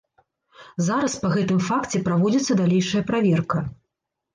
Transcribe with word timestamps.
Зараз 0.87 1.19
па 1.27 1.31
гэтым 1.35 1.59
факце 1.69 2.03
праводзіцца 2.11 2.61
далейшая 2.67 3.03
праверка. 3.15 3.69